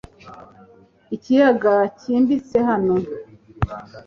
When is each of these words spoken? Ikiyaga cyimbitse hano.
Ikiyaga 1.15 1.73
cyimbitse 1.99 2.57
hano. 2.69 2.95